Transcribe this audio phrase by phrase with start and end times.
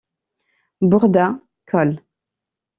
[0.95, 1.37] Bordas,
[1.73, 1.95] coll.